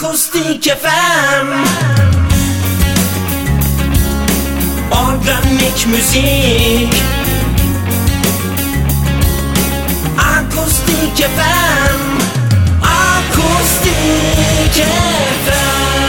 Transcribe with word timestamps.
Akustik 0.00 0.64
FM 0.64 1.48
Organik 4.90 5.86
müzik. 5.86 6.94
Akustik 10.18 11.26
FM 11.36 12.00
Akustik 12.82 13.94
FM 15.44 15.99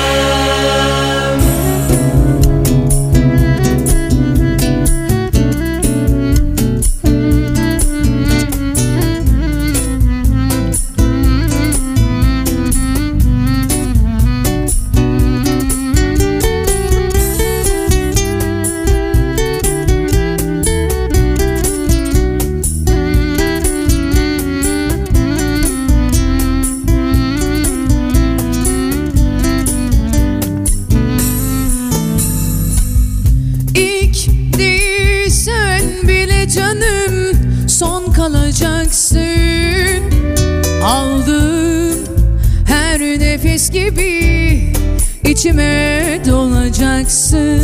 kalacaksın. 38.22 39.20
Aldığım 40.84 42.00
her 42.67 43.00
nefes 43.00 43.70
gibi 43.70 44.73
içime 45.25 46.22
dolacaksın. 46.28 47.61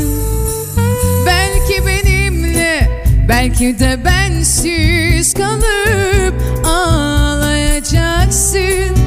Belki 1.26 1.88
benimle 1.88 3.04
belki 3.30 3.80
de 3.80 4.06
bensiz 4.06 5.34
kalıp 5.34 6.34
ağlayacaksın. 6.66 8.98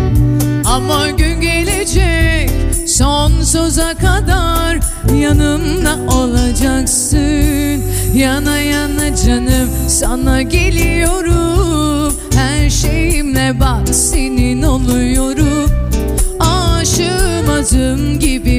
Ama 0.64 1.10
gün 1.10 1.40
gelecek 1.40 2.50
sonsuza 3.00 3.94
kadar 3.94 4.78
yanımda 5.14 5.96
olacaksın. 6.16 7.82
Yana 8.14 8.58
yana 8.58 9.16
canım 9.16 9.68
sana 9.88 10.42
geliyorum. 10.42 12.14
Her 12.34 12.70
şeyimle 12.70 13.60
bak 13.60 13.88
senin 13.94 14.62
oluyorum. 14.62 15.70
Aşığım 16.40 17.50
adım 17.50 18.18
gibi 18.18 18.49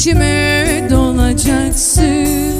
içime 0.00 0.88
dolacaksın. 0.90 2.54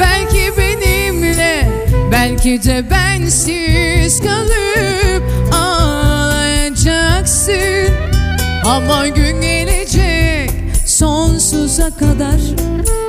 Belki 0.00 0.52
benimle 0.58 1.68
belki 2.12 2.64
de 2.64 2.90
bensiz 2.90 4.20
kalıp 4.20 5.22
ağlayacaksın. 5.54 7.94
Ama 8.64 9.08
gün 9.08 9.40
gelecek 9.40 10.50
sonsuza 10.86 11.90
kadar 11.90 12.40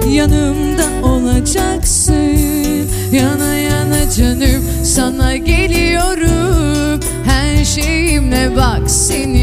yanımda 0.09 0.85
olacaksın. 1.03 2.87
Yana 3.11 3.55
yana 3.55 4.09
canım 4.17 4.63
sana 4.83 5.37
geliyorum. 5.37 6.99
Her 7.25 7.65
şeyimle 7.65 8.55
bak 8.55 8.91
senin 8.91 9.40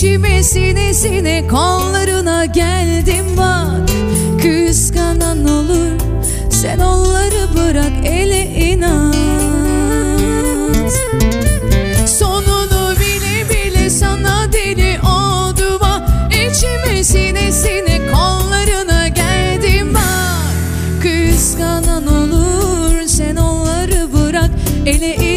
İçime 0.00 0.42
sinesine 0.42 1.48
kollarına 1.48 2.44
geldim 2.44 3.26
bak. 3.36 3.88
Kıskanan 4.42 5.48
olur 5.48 6.00
sen 6.50 6.78
onları 6.78 7.54
bırak 7.56 7.92
ele 8.04 8.46
inat. 8.46 9.14
Sonunu 12.08 12.94
bile 12.96 13.50
bile 13.50 13.90
sana 13.90 14.52
deli 14.52 15.00
oldum 15.00 15.80
ah 15.80 16.00
İçime 16.30 17.04
sinesine 17.04 18.00
kollarına 18.12 19.08
geldim 19.08 19.94
bak. 19.94 21.02
Kıskanan 21.02 22.06
olur 22.06 23.02
sen 23.06 23.36
onları 23.36 24.12
bırak 24.12 24.50
ele 24.86 25.14
inat 25.14 25.29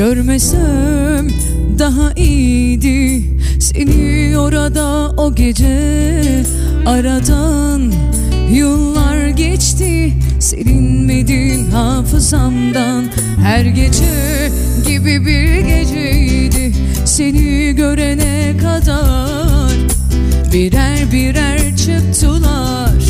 Görmesem 0.00 1.28
daha 1.78 2.12
iyiydi. 2.12 3.24
Seni 3.60 4.38
orada 4.38 5.10
o 5.16 5.34
gece 5.34 6.42
Aradan 6.86 7.92
yıllar 8.50 9.28
geçti. 9.28 10.12
Silinmedin 10.38 11.70
hafızamdan. 11.70 13.04
Her 13.42 13.64
gece 13.64 14.50
gibi 14.86 15.26
bir 15.26 15.54
geceydi. 15.54 16.72
Seni 17.04 17.72
görene 17.76 18.56
kadar 18.56 19.72
Birer 20.52 21.12
birer 21.12 21.76
çıktılar. 21.76 23.02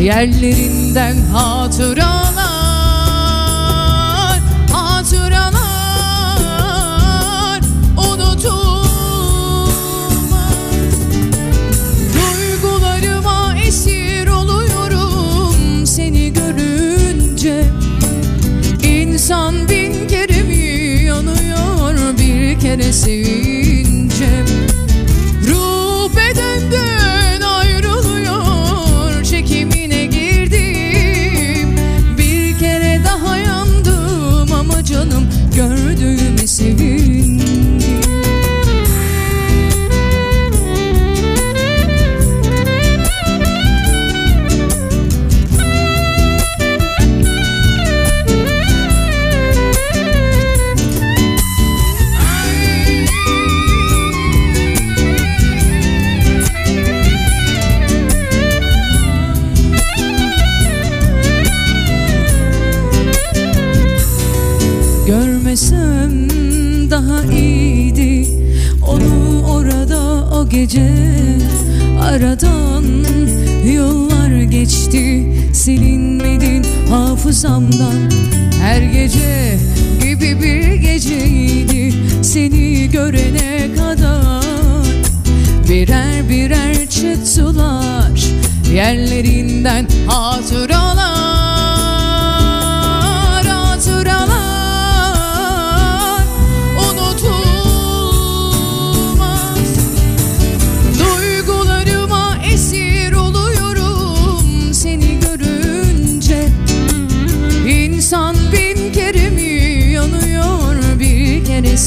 Yerlerinden 0.00 1.16
hatıralar. 1.32 2.61
eres 22.72 22.96
civil. 22.96 23.41
iyiydi. 67.30 68.28
Onu 68.86 69.46
orada 69.46 70.24
o 70.34 70.48
gece 70.48 70.90
aradan 72.00 72.84
yıllar 73.64 74.42
geçti. 74.42 75.32
Silinmedin 75.52 76.66
hafızamdan. 76.90 78.10
Her 78.62 78.82
gece 78.82 79.58
gibi 80.02 80.42
bir 80.42 80.74
geceydi. 80.74 81.94
Seni 82.22 82.90
görene 82.90 83.74
kadar 83.76 84.42
Birer 85.68 86.28
birer 86.28 86.86
çıktılar 86.90 88.20
yerlerinden 88.74 89.86
hatıralar. 90.06 91.31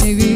maybe 0.05 0.34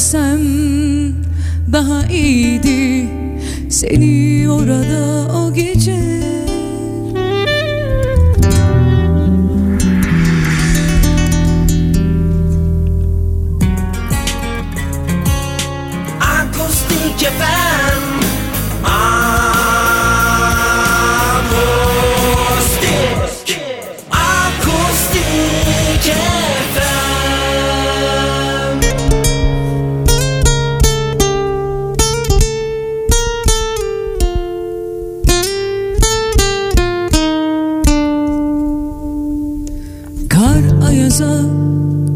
görmesem 0.00 0.40
daha 1.72 2.06
iyiydi. 2.06 3.08
Seni 3.68 4.48
orada 4.50 5.19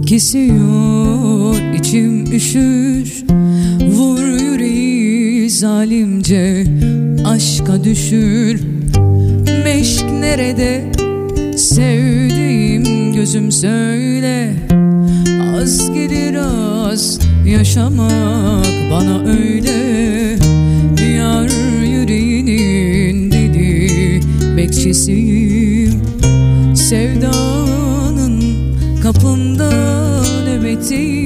Kesiyor 0.06 1.75
içim 1.75 2.32
üşür. 2.32 3.25
Vur 3.90 4.23
yüreği 4.40 5.50
zalimce 5.50 6.64
Aşka 7.26 7.84
düşür. 7.84 8.61
Meşk 9.64 10.04
nerede? 10.20 10.92
Sevdiğim 11.56 13.14
gözüm 13.14 13.52
söyle. 13.52 14.52
Az 15.62 15.92
gelir 15.94 16.34
az 16.34 17.18
yaşamak 17.46 18.66
bana 18.90 19.18
öyle. 19.18 19.78
Yar 21.16 21.49
yüreğinin 21.84 23.30
dedi 23.30 24.20
bekçisiyim. 24.56 26.02
Sevdam 26.75 27.53
empty 30.92 31.23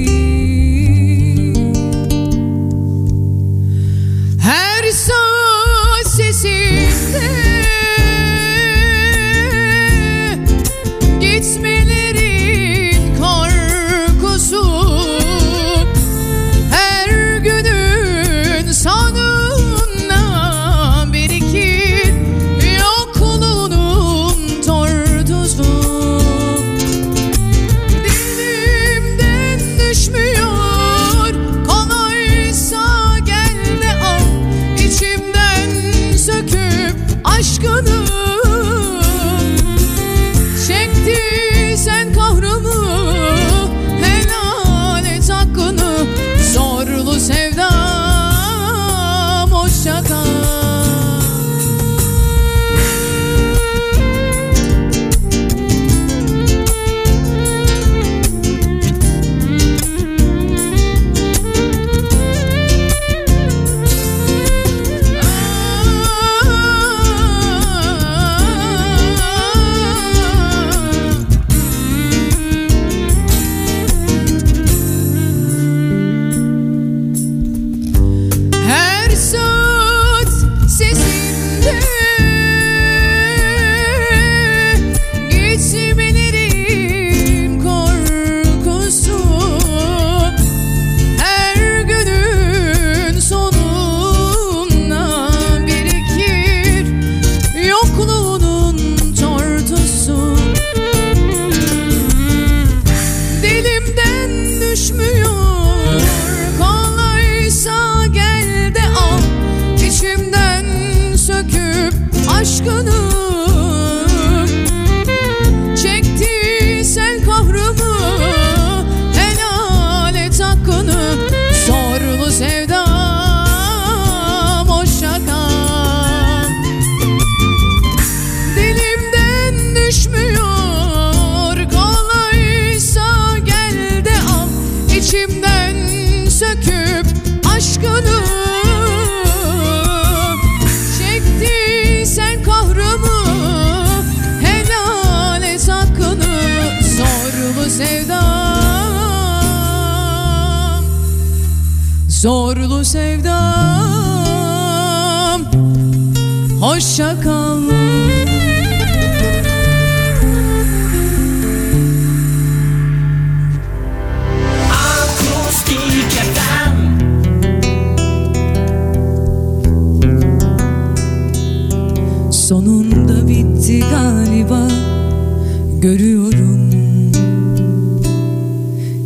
Görüyorum. 175.81 176.71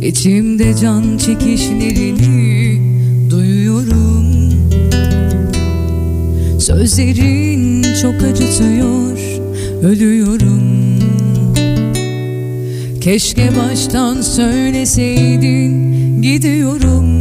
İçimde 0.02 0.74
can 0.80 1.18
çekişlerini 1.18 2.80
Duyuyorum. 3.30 4.24
Sözlerin 6.60 7.82
çok 8.02 8.14
acıtıyor 8.14 9.18
Ölüyorum. 9.82 10.62
Keşke 13.00 13.50
baştan 13.56 14.20
söyleseydin 14.20 15.94
Gidiyorum. 16.22 17.18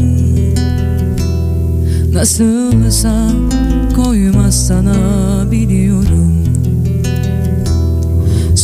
Nasılsa 2.14 3.32
koymaz 3.96 4.68
sana 4.68 5.52
biliyorum 5.52 6.33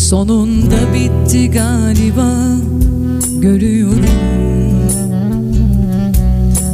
Sonunda 0.10 0.94
bitti 0.94 1.52
galiba. 1.52 2.58
Görüyorum 3.40 4.06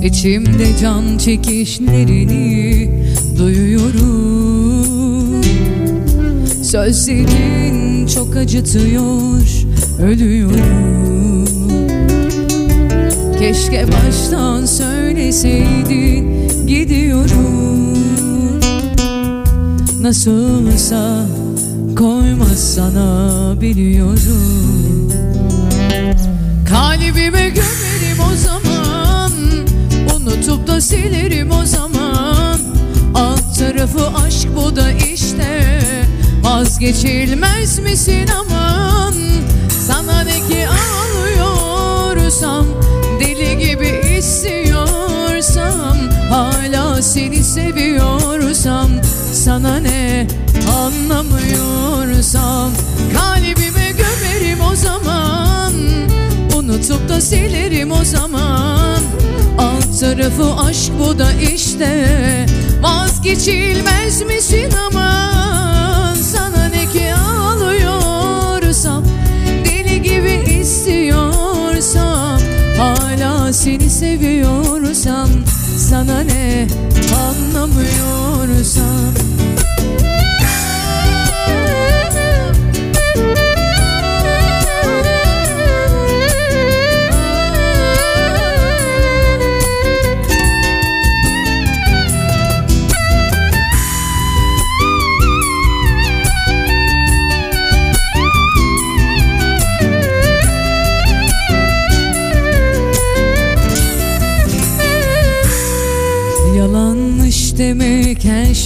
İçimde 0.03 0.77
can 0.81 1.17
çekişlerini 1.17 2.89
duyuyorum. 3.37 4.85
Sözlerin 6.63 8.07
çok 8.07 8.35
acıtıyor 8.35 9.41
ölüyorum. 9.99 11.45
Keşke 13.39 13.85
baştan 13.87 14.65
söyleseydin 14.65 16.47
gidiyorum. 16.67 17.95
Nasılsa 20.01 21.25
koymaz 21.95 22.75
sana 22.75 23.61
biliyorum. 23.61 25.11
Kalbime 26.69 27.49
gömerim 27.49 28.19
o 28.33 28.35
zaman 28.35 29.31
Unutup 30.15 30.67
da 30.67 30.81
silerim 30.81 31.51
o 31.51 31.65
zaman. 31.65 32.59
Alt 33.15 33.57
tarafı 33.59 34.07
aşk 34.25 34.47
bu 34.55 34.75
da 34.75 34.91
işte. 34.91 35.79
Vazgeçilmez 36.43 37.79
misin 37.79 38.27
aman? 38.39 39.13
Sana 39.87 40.21
ne 40.21 40.47
ki 40.47 40.67
ağlıyorsam 40.67 42.65
Deli 43.19 43.57
gibi 43.57 44.17
istiyorsam 44.17 45.97
Hala 46.29 47.01
seni 47.01 47.43
seviyorsam 47.43 48.89
Sana 49.33 49.77
ne 49.77 50.27
anlamıyorsam 50.72 52.72
Kalbime 53.13 53.91
gömerim 53.91 54.62
o 54.72 54.75
zaman. 54.75 55.74
Unutup 56.55 57.10
da 57.10 57.22
silerim 57.22 57.91
o 57.91 58.03
zaman. 58.03 59.00
Alt 59.57 60.00
tarafı 60.00 60.53
aşk 60.67 60.91
bu 61.00 61.19
da 61.19 61.31
işte. 61.34 62.05
Vazgeçilmez 62.81 64.22
misin 64.22 64.72
aman? 64.88 66.15
Sana 66.15 66.65
ne 66.65 66.86
ki 66.86 67.13
ağlıyorsam 67.13 69.03
Deli 69.65 70.01
gibi 70.01 70.60
istiyorsam 70.60 72.39
Hala 72.77 73.53
seni 73.53 73.89
seviyorsam 73.89 75.29
Sana 75.77 76.22
ne 76.22 76.67
anlamıyorsam 77.15 79.13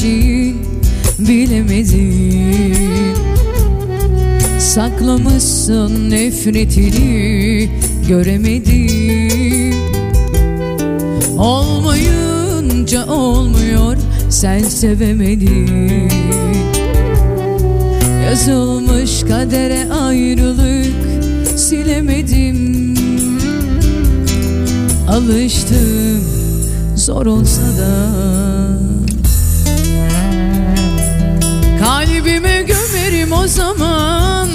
şeyi 0.01 0.55
bilemedim. 1.19 2.75
Saklamışsın 4.59 6.09
nefretini 6.09 7.69
göremedim. 8.07 9.73
Olmayınca 11.37 13.05
olmuyor 13.05 13.97
sen 14.29 14.59
sevemedin. 14.59 16.09
Yazılmış 18.25 19.23
kadere 19.23 19.93
ayrılık 19.93 21.59
silemedim. 21.59 22.95
Alıştım 25.09 26.23
zor 26.95 27.25
olsa 27.25 27.61
da 27.61 28.68
gömerim 33.29 33.33
o 33.33 33.47
zaman. 33.47 34.49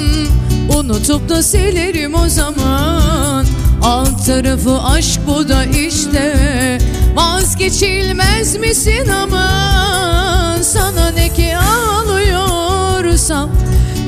Unutup 0.69 1.29
da 1.29 1.43
silerim 1.43 2.15
o 2.15 2.29
zaman. 2.29 3.47
Alt 3.83 4.27
tarafı 4.27 4.83
aşk 4.83 5.21
bu 5.27 5.49
da 5.49 5.65
işte. 5.65 6.79
Vazgeçilmez 7.17 8.57
misin 8.57 9.09
aman? 9.23 10.63
Sana 10.63 11.11
ne 11.11 11.29
ki 11.29 11.57
ağlıyorsam 11.57 13.51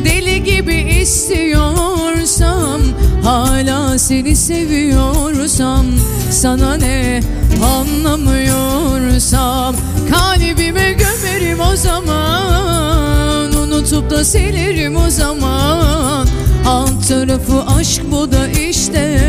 Deli 0.04 0.44
gibi 0.44 0.74
istiyorsam 1.02 2.80
Hala 3.24 3.98
seni 3.98 4.36
seviyorsam 4.36 5.86
Sana 6.30 6.74
ne 6.74 7.20
anlamıyorsam 7.64 9.76
Kalbime 10.10 10.92
gömerim 10.92 11.60
o 11.60 11.76
zaman 11.76 13.15
Unutup 13.86 14.10
da 14.10 14.24
silerim 14.24 14.96
o 14.96 15.10
zaman. 15.10 16.26
Alt 16.66 17.08
tarafı 17.08 17.62
aşk 17.78 18.02
bu 18.10 18.32
da 18.32 18.48
işte. 18.48 19.20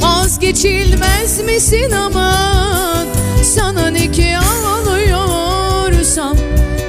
Vazgeçilmez 0.00 1.40
misin 1.44 1.90
aman? 1.90 3.06
Sana 3.42 3.90
ne 3.90 4.10
ki 4.10 4.36
ağlıyorsam 4.38 6.36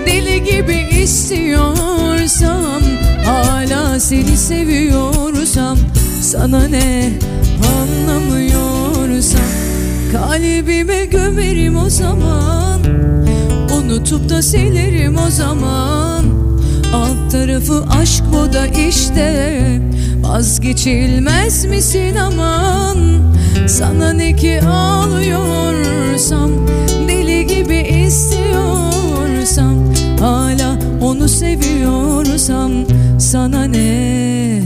Deli 0.06 0.44
gibi 0.44 1.02
istiyorsam 1.02 2.82
Hala 3.26 4.00
seni 4.00 4.38
seviyorsam 4.38 5.78
Sana 6.22 6.68
ne 6.68 7.14
anlamıyorsam. 7.80 9.42
Kalbime 10.12 11.06
gömerim 11.06 11.78
o 11.78 11.90
zaman 11.90 12.82
Unutup 13.72 14.30
da 14.30 14.42
silerim 14.42 15.18
o 15.18 15.30
zaman 15.30 16.47
Alt 16.94 17.32
tarafı 17.32 17.84
aşk 18.02 18.24
bu 18.34 18.54
da 18.54 18.68
işte. 18.68 19.58
Vazgeçilmez 20.22 21.66
misin 21.66 22.16
aman? 22.16 22.98
Sana 23.68 24.14
ne 24.14 24.36
ki 24.36 24.62
ağlıyorsam 24.62 26.52
Deli 27.08 27.48
gibi 27.48 27.78
istiyorsam 28.08 29.76
Hala 30.20 30.76
onu 31.02 31.30
seviyorsam 31.30 32.72
Sana 33.20 33.64
ne? 33.66 34.62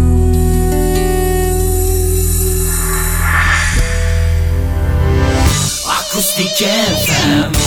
Akustik 5.86 6.66
FM 7.06 7.61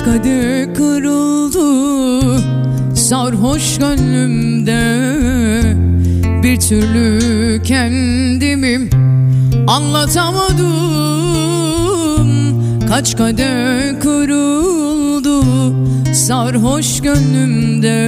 Kaç 0.00 0.08
kadeh 0.08 0.74
kırıldı. 0.74 2.42
Sarhoş 2.96 3.78
gönlümde 3.78 4.82
Bir 6.42 6.60
türlü 6.60 7.62
kendimi 7.62 8.90
anlatamadım. 9.66 10.68
Kaç 12.88 13.16
kadeh 13.16 14.00
kırıldı. 14.00 15.40
Sarhoş 16.14 17.00
gönlümde 17.00 17.98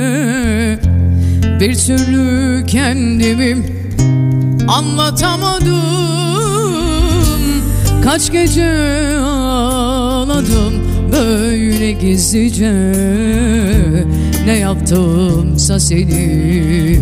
Bir 1.60 1.74
türlü 1.74 2.66
kendimi 2.66 3.56
anlatamadım. 4.68 5.82
Kaç 8.04 8.32
gece 8.32 9.16
ağladım 9.18 10.91
böyle 11.12 11.92
gizlice 11.92 12.72
Ne 14.46 14.58
yaptımsa 14.58 15.80
seni 15.80 16.98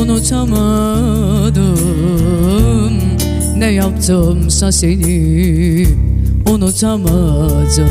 unutamadım. 0.00 1.72
Ne 3.56 3.72
yaptımsa 3.72 4.72
seni 4.72 5.86
unutamadım 6.50 7.90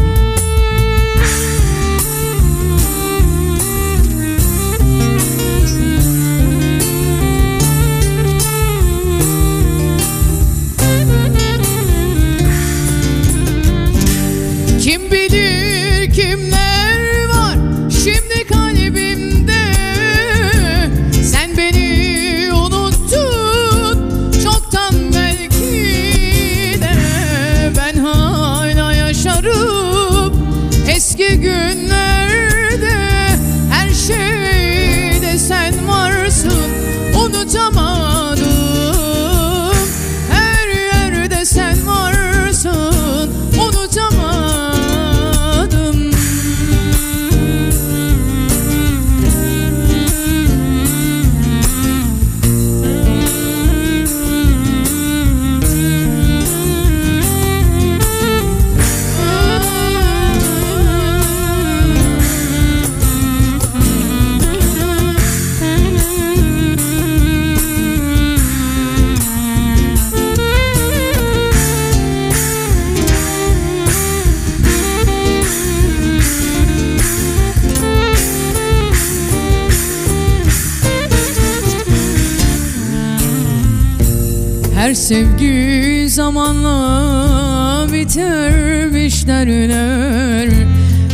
sevgi 84.96 86.10
zamanla 86.10 87.88
bitermiş 87.94 89.28
derler 89.28 90.50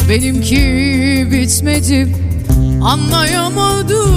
Benimki 0.09 1.27
bitmedi 1.31 2.07
anlayamadım. 2.81 4.15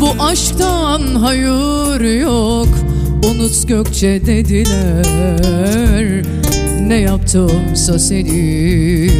Bu 0.00 0.22
aşktan 0.22 1.02
hayır 1.14 2.20
yok 2.20 2.68
Unut 3.24 3.68
Gökçe 3.68 4.26
dediler. 4.26 5.04
Ne 6.80 7.00
yaptımsa 7.00 7.98
seni 7.98 9.10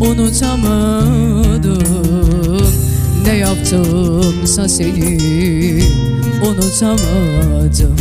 unutamadım. 0.00 1.80
Ne 3.26 3.36
yaptımsa 3.36 4.68
seni 4.68 5.18
unutamadım 6.70 7.96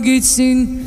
Vur 0.00 0.06
gitsin 0.06 0.84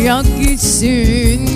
yak 0.05 0.25
gitsin 0.41 1.46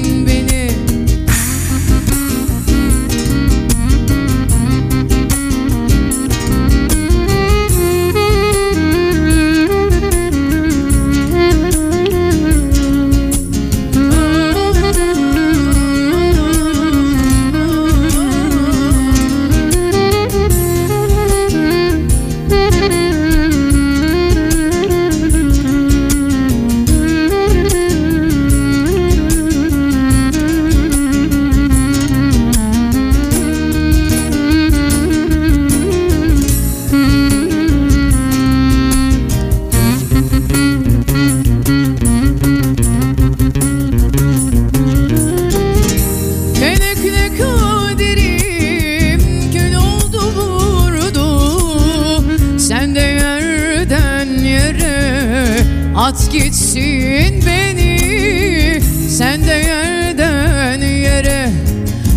At 55.95 56.31
gitsin 56.31 57.43
beni 57.45 58.81
Sen 59.09 59.43
de 59.43 59.51
yerden 59.51 60.81
yere 60.81 61.49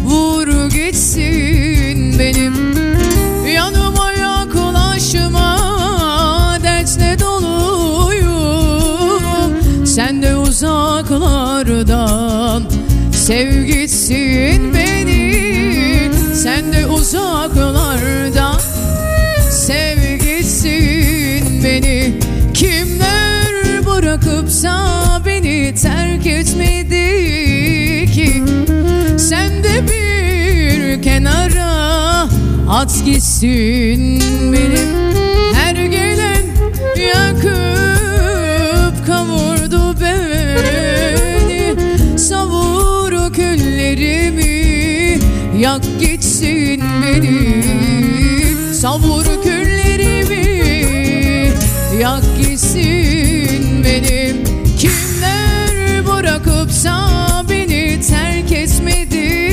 Vur 0.04 0.70
gitsin 0.70 2.18
benim. 2.18 2.54
Yanıma 3.54 4.12
yaklaşma 4.12 5.58
Dertle 6.62 7.16
doluyum. 7.20 9.22
Sen 9.86 10.22
de 10.22 10.36
uzaklardan 10.36 12.62
Sev 13.12 13.64
gitsin 13.64 14.74
beni. 14.74 16.10
Sen 16.34 16.72
de 16.72 16.86
uzaklardan 16.86 18.60
Sev 19.50 20.18
gitsin 20.18 21.64
beni. 21.64 22.14
Kimler 22.54 23.33
bırakıpsa 23.96 25.22
beni 25.26 25.74
terk 25.82 26.26
etmedi 26.26 27.04
ki. 28.12 28.42
Sen 29.18 29.64
de 29.64 29.82
bir 29.82 31.02
kenara 31.02 32.28
at 32.70 33.04
gitsin 33.04 34.20
beni 34.52 34.80
Her 35.54 35.74
gelen 35.74 36.44
yakıp 37.12 39.06
kavurdu 39.06 40.00
beni. 40.00 41.74
Savur 42.18 43.32
küllerimi 43.32 44.54
yak 45.58 45.82
gitsin 46.00 46.82
beni 47.02 47.64
Savur 48.74 49.24
küllerimi 49.44 50.44
yak 52.00 52.24
gitsin 52.38 53.23
beni 57.48 58.00
terk 58.00 58.52
etmedi 58.52 59.44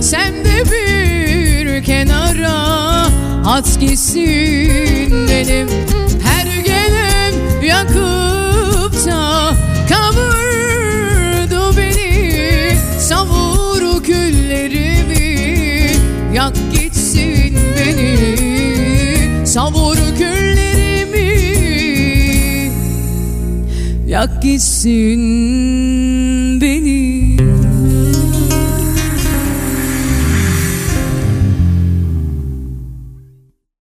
Sen 0.00 0.34
de 0.44 0.64
bir 0.70 1.84
kenara 1.84 3.06
at 3.46 3.80
gitsin 3.80 5.28
benim. 5.28 5.68
Her 6.24 6.46
gelen 6.64 7.34
yakıp 7.62 9.06
da 9.06 9.54
kavurdu 9.88 11.76
beni. 11.76 12.76
Savur 13.00 14.02
küllerimi 14.02 15.36
yak 16.34 16.56
gitsin 16.72 17.58
beni. 17.76 19.46
Savur 19.46 19.96
küllerimi 20.18 20.87
Yakisin 24.18 25.22